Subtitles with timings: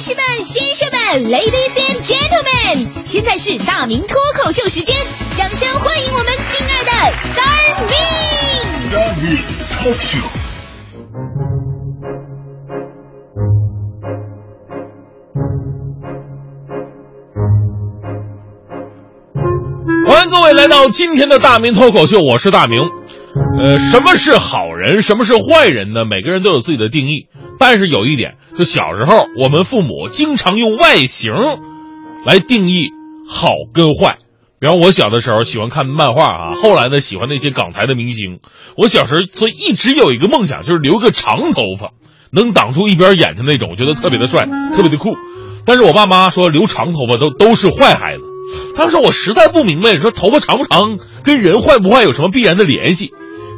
[0.00, 0.98] 士们、先生们
[1.30, 4.96] ，Ladies and Gentlemen，现在是大明脱口秀时间，
[5.36, 6.90] 掌声欢迎我们亲爱的
[7.28, 7.92] Star Me。
[8.90, 9.36] 大明
[9.68, 10.18] 脱口秀。
[20.06, 22.88] 欢迎各位来到今天的大明脱口秀，我是大明。
[23.58, 26.06] 呃，什么是好人，什么是坏人呢？
[26.06, 27.26] 每个人都有自己的定义。
[27.58, 31.32] 但是有一点，就小时候我们父母经常用外形
[32.26, 32.90] 来定义
[33.26, 34.18] 好跟坏。
[34.60, 38.40] 比方我小的时候喜欢看漫画啊，后来呢喜欢那些港台的明星。
[38.76, 41.92] 我小时候所以一直有一个梦想，就是留个长头发，
[42.30, 44.44] 能挡住一边眼睛那种，我觉得特别的帅，
[44.76, 45.14] 特别的酷。
[45.64, 48.22] 但是我爸妈说留长头发都都是坏孩子。
[48.76, 53.10] 当时我实在不明白，说头发长不长跟人坏不坏有什么必然的联系？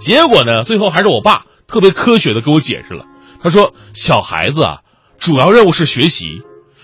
[0.00, 3.04] 结果呢，最后还是我爸特别科学的给我解释了。
[3.40, 4.78] 他说：“小孩子啊，
[5.18, 6.42] 主要任务是学习，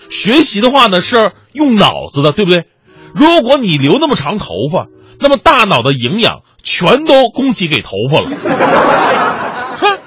[0.09, 2.65] 学习的话呢是用脑子的，对不对？
[3.13, 4.87] 如果你留那么长头发，
[5.19, 8.27] 那么大脑的营养全都供给给头发了，
[9.79, 9.97] 哼，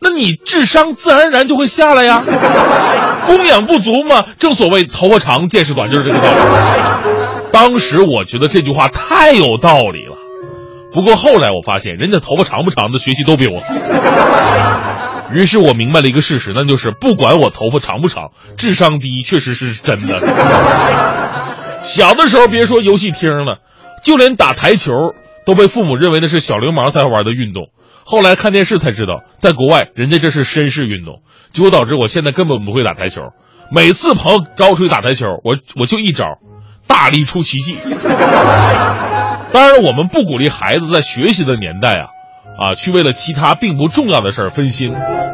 [0.00, 2.22] 那你智商自然而然就会下来呀。
[3.26, 6.36] 供养不足嘛，正所谓头发长见识短，就是这个道理。
[7.52, 10.16] 当时我觉得这句话太有道理了。”
[10.92, 13.74] 不过后来我发现，人家头发长不长的学习都比我好。
[15.32, 20.18] 于是我明白了一个事实，那就是不管我头发长不长，智商低确实是真的。
[21.82, 23.58] 小的时候别说游戏厅了，
[24.02, 24.92] 就连打台球
[25.44, 27.68] 都被父母认为那是小流氓才玩的运动。
[28.04, 33.32] 后来看电视才知道，在国外人家这是绅士运动，结果导致我现在根本不会打台球。
[33.72, 36.24] 每次朋友招我出去打台球，我我就一招，
[36.86, 37.76] 大力出奇迹。
[39.52, 42.08] 当然，我们不鼓励孩子在学习的年代啊，
[42.58, 44.92] 啊，去为了其他并不重要的事儿分心。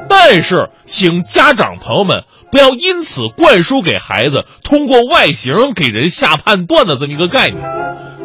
[0.09, 7.63] 但是，请家长朋友们不要因此灌输给孩子通过外形给人下判断的这么一个概念。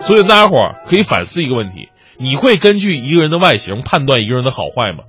[0.02, 5.04] 所以，大家伙儿可以反思一个问题：你会根据一个人的外形判断一个人的好坏吗？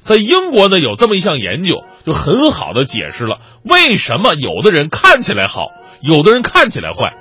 [0.00, 5.66] 在英国呢，有这么一项研究，就很好的解释了为什么有的人看起来好，
[6.00, 7.14] 有的人看起来坏。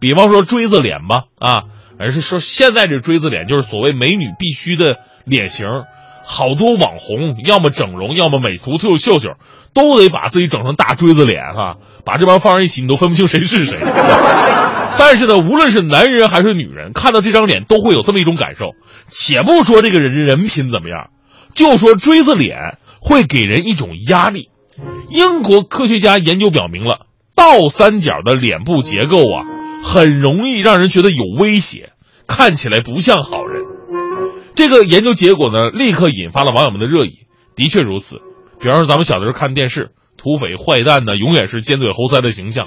[0.00, 1.58] 比方说锥子脸吧，啊。
[2.02, 4.96] 而是说，现在这锥子脸就是所谓美女必须的
[5.30, 5.66] 脸型，
[6.24, 9.30] 好多网红要么整容，要么美图秀秀秀，
[9.72, 13.78] 都得把自己整成大锥子脸哈，把这帮放在一起，你都分不清谁是谁。
[14.98, 18.72] 但是呢，无论是男人还是女人，看到这张脸都会有这么一种感受。
[19.08, 21.08] 且不说这个人人品怎么样，
[21.54, 24.50] 就说锥子脸会给人一种压力。
[25.08, 29.44] 英国科学家研究表明了，倒三角的脸部结构啊。
[29.82, 31.92] 很容易让人觉得有威胁，
[32.28, 33.62] 看起来不像好人。
[34.60, 37.20] 这个研究结果呢，立刻引发了网友们的热议。
[37.56, 38.16] 的确如此，
[38.60, 42.66] 比方说咱们小的时候看电视，土匪坏蛋呢，永远是尖嘴猴腮的形象。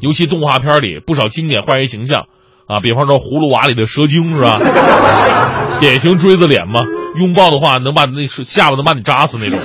[0.00, 2.26] 尤其动画片里不少经典坏人形象
[2.66, 4.60] 啊，比方说《葫芦娃》里的蛇精是吧？
[5.80, 6.84] 典型锥子脸嘛，
[7.16, 9.58] 拥抱的话能把那下巴能把你扎死那种。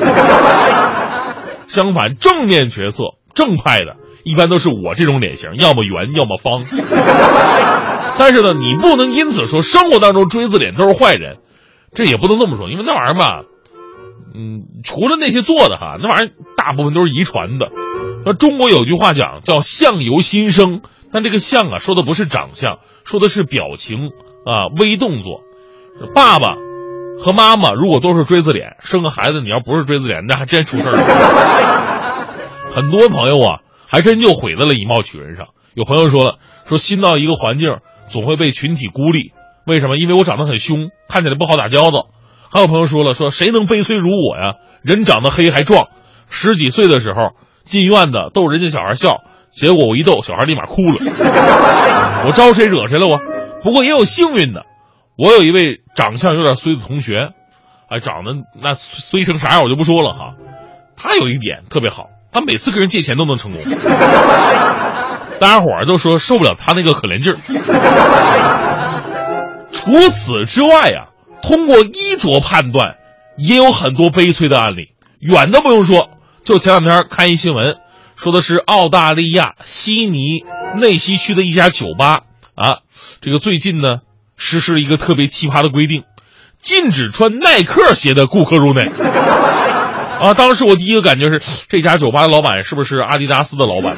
[1.68, 3.04] 相反，正面角色
[3.34, 3.98] 正派的。
[4.24, 6.56] 一般都是我这种脸型，要么圆，要么方。
[8.18, 11.40] 但是呢，你不能因此说生活当中锥子脸都是坏人，
[11.96, 13.42] 这也不能这么说，因为那玩意儿吧，
[14.36, 17.72] 嗯，除了那些做的哈，那玩意儿大部分都是遗传的。
[18.26, 24.12] 那中国有句话讲叫“相由心生”，但这个“相”啊，说的不是长相，说的是表情
[24.46, 25.42] 啊，微动作。
[26.14, 26.56] 爸爸
[27.20, 32.28] 和妈妈如果都是锥子脸，生个孩子你要不是锥子脸，那还真出事儿了。
[32.70, 33.60] 很多朋友啊。
[33.88, 35.50] 还真就毁在了以貌取人上。
[35.76, 37.78] 有朋友说了，说新到一个环境
[38.10, 39.32] 总会被群体孤立，
[39.66, 39.98] 为什么？
[39.98, 42.08] 因为我长得很凶，看起来不好打交道。
[42.52, 44.56] 还有朋友说了，说谁能悲催如我呀？
[44.82, 45.88] 人长得黑还壮，
[46.30, 47.32] 十几岁的时候
[47.64, 49.22] 进院子逗人家小孩笑，
[49.52, 50.96] 结果我一逗，小孩立马哭了。
[52.28, 53.20] 我招谁惹谁了我？
[53.64, 54.64] 不过也有幸运的，
[55.18, 57.32] 我有一位长相有点衰的同学，
[57.90, 60.36] 哎，长得那衰成啥样我就不说了哈。
[60.96, 62.10] 他有一点特别好。
[62.32, 63.62] 他每次跟人借钱都能成功，
[65.40, 68.75] 大家伙儿都说受不了他那个可怜劲儿。
[69.86, 71.10] 除此之外呀，
[71.44, 72.96] 通过衣着判断，
[73.38, 74.90] 也有很多悲催的案例。
[75.20, 76.10] 远的不用说，
[76.44, 77.78] 就前两天看一新闻，
[78.16, 80.44] 说的是澳大利亚悉尼
[80.78, 82.24] 内西区的一家酒吧
[82.56, 82.80] 啊，
[83.22, 84.00] 这个最近呢
[84.38, 86.04] 实施了一个特别奇葩的规定，
[86.60, 88.90] 禁止穿耐克鞋的顾客入内。
[90.20, 93.96] 啊，当时我第一个感觉是这家酒吧的老板是不是阿迪达斯的老板？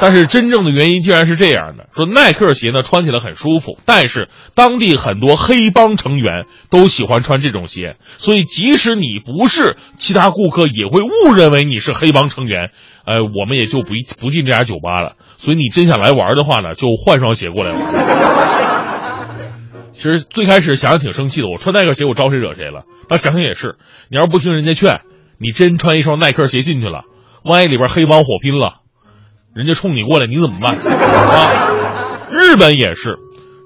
[0.00, 12.70] 但是真正的原因竟然是这样的：说耐克鞋呢穿起来很舒服，但是当地很多黑帮成员都喜欢穿这种鞋，所以即使你不是，其他顾客也会误认为你是黑帮成员。
[13.06, 15.12] 呃，我们也就不不进这家酒吧了。
[15.36, 18.73] 所以你真想来玩的话呢，就换双鞋过来玩。
[19.94, 22.82] 其实最开始想想挺生气的，我穿耐克鞋我招谁惹谁了？
[23.08, 23.76] 但想想也是，
[24.10, 25.00] 你要是不听人家劝，
[25.38, 27.04] 你真穿一双耐克鞋进去了，
[27.44, 28.80] 万一里边黑帮火拼了。
[29.54, 32.18] 人家冲你过来，你怎么办啊？
[32.30, 33.18] 日本也是，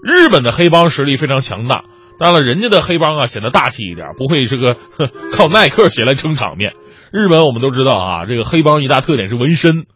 [0.04, 1.84] 日本的黑帮实力非常强大。
[2.18, 4.76] 当然了，人家的黑帮啊显得大气一点，不会这个
[5.32, 6.74] 靠耐克鞋来撑场面。
[7.10, 9.86] 日本我们都知道啊，这个黑帮一大特点是纹身。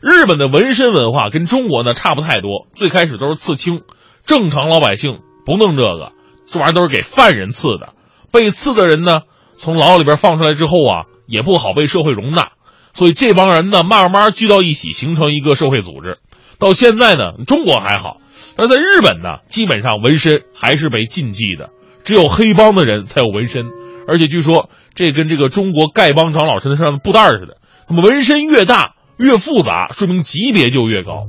[0.00, 3.82] 日本的纹身文化跟中国呢差不太多，最开始都是刺青，
[4.24, 6.12] 正常老百姓不弄这个，
[6.50, 7.94] 这玩意儿都是给犯人刺的。
[8.30, 9.22] 被刺的人呢，
[9.58, 12.52] 从牢里边放出来之后啊，也不好被社会容纳。
[12.94, 16.18] 所以这帮人呢，慢慢聚到一起，形成一个社会组织。
[16.58, 18.18] 到现在呢，中国还好，
[18.56, 21.70] 但是在日本呢，基本上纹身还是被禁忌的，
[22.04, 23.64] 只有黑帮的人才有纹身。
[24.06, 27.56] 而且据说这跟这个中国丐帮长老身上的布袋似的，
[27.88, 31.28] 那么纹身越大越复杂，说明级别就越高。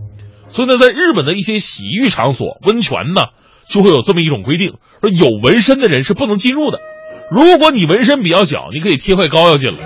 [0.49, 3.27] 所以呢，在日本的一些洗浴场所、温泉呢，
[3.67, 6.79] 就会有这么一种规定：说有纹身的人是不能进入的。
[7.31, 9.77] 如果你纹身比较小，你可以贴块膏药进来。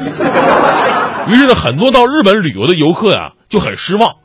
[1.29, 4.15] 于是呢，很多到日本旅游的游客呀就很失望。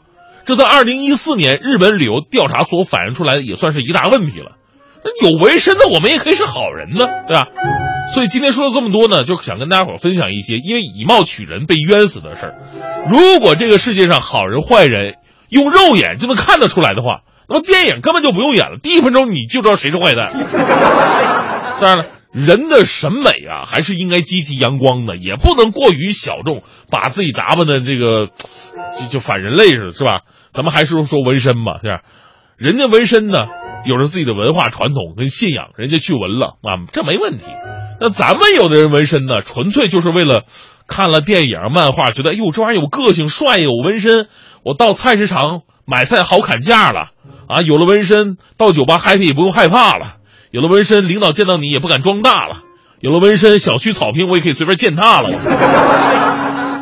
[0.45, 4.53] 这在二零一四年日本旅游调查所反映出来的，也算是一大问题了。
[5.05, 7.47] 那有纹身的我们也可以是好人呢，对吧？
[8.15, 12.55] 所以今天说了这么多呢，就想跟大家伙分享一些因为以貌取人被冤死的事儿。
[13.09, 15.15] 如果这个世界上好人坏人
[15.49, 20.31] 用肉眼就能看得出来的话，那么电影根本就不用演了，第一分钟你就知道谁是坏蛋。
[21.81, 22.05] 当然了。
[22.33, 28.29] 人的审美啊，还是应该积极阳光的，也不能过于小众，把自己打扮的这个
[28.99, 30.23] 就就反人类似的，是吧？
[30.51, 32.01] 咱们还是说纹身吧，是吧？
[32.57, 33.41] 人家纹身呢，
[33.85, 37.45] 有着自己的文化传统跟信仰，人家去纹了啊，这没问题。
[38.01, 40.45] 那咱们有的人纹身呢，纯粹就是为了
[40.89, 44.29] 看了电影、漫画，觉得哎呦这玩意儿有个性、帅，有纹身，
[44.65, 47.11] 我到菜市场买菜好砍价了
[47.49, 47.63] 啊！
[47.63, 50.17] 有了纹身，到酒吧 happy 也不用害怕了。
[50.51, 52.63] 有了纹身，领导见到你也不敢装大了；
[53.01, 55.29] 有了纹身，小区草坪我也可以随便践踏了。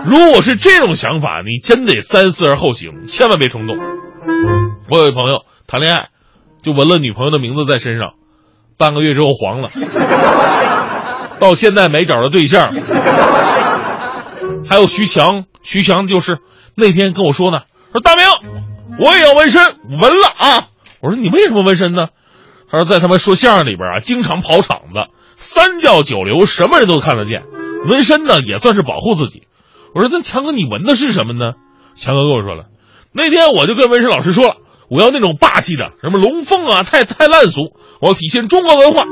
[0.06, 3.76] 如果是这种想法，你真得三思而后行，千万别冲动。
[4.88, 6.08] 我有一朋友谈恋爱，
[6.62, 8.14] 就纹了女朋友的名字在身上，
[8.76, 9.70] 半个月之后黄了，
[11.38, 12.72] 到现在没找着对象。
[14.68, 16.38] 还有徐强，徐强就是
[16.74, 17.58] 那天跟我说呢，
[17.92, 18.24] 说大明，
[19.00, 20.68] 我也要纹身，纹了啊！
[21.00, 22.08] 我说你为什么纹身呢？
[22.70, 27.42] 他说，在他们说相声里边啊，经常跑场子，三教九流什么人都看得见，
[27.88, 29.44] 纹身呢也算是保护自己。
[29.94, 31.54] 我说，那强哥你纹的是什么呢？
[31.96, 32.66] 强哥跟我说了，
[33.12, 34.56] 那天我就跟纹身老师说了，
[34.90, 39.04] 我要那种霸气的，什么龙凤啊，太太烂俗，我要体现中国文化。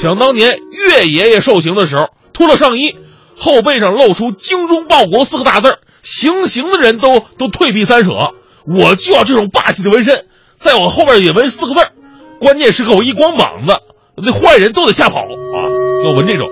[0.00, 2.96] 想当年岳爷爷受刑的时候，脱了上衣，
[3.36, 8.34] 后背上露出“精忠报国”四个大字儿行刑的人都都退避三舍。
[8.66, 10.26] 我就要这种霸气的纹身，
[10.56, 11.92] 在我后边也纹四个字儿。
[12.40, 13.78] 关键时刻我一光膀子，
[14.16, 15.56] 那坏人都得吓跑啊！
[16.04, 16.48] 要纹这种，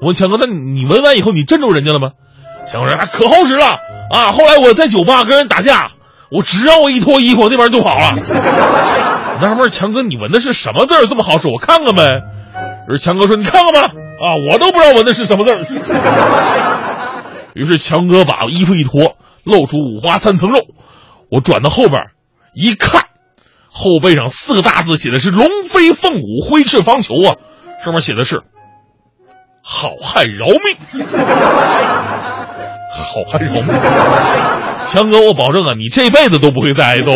[0.00, 2.10] 我问强哥，那你纹完以后你镇住人家了吗？
[2.66, 3.76] 强哥说啊可好使了
[4.10, 4.32] 啊！
[4.32, 5.92] 后来我在酒吧跟人打架，
[6.30, 8.16] 我只要我一脱衣服，那边人就跑了。
[9.40, 11.48] 纳闷强哥，你纹的是什么字这么好使？
[11.48, 12.08] 我看看呗。
[12.88, 15.56] 而强哥说：“你看看吧，啊，我都不知道纹的是什么字
[17.54, 20.60] 于是强哥把衣服一脱，露出五花三层肉。
[21.34, 22.02] 我转到后边
[22.54, 23.02] 一看。
[23.76, 27.34] 后背上四个大字写的是“龙飞凤舞，挥斥方遒”啊，
[27.84, 28.42] 上面写的是
[29.60, 30.58] “好汉饶命”。
[32.94, 33.64] 好汉饶命，
[34.86, 37.10] 强哥，我保证啊，你这辈子都不会再挨揍。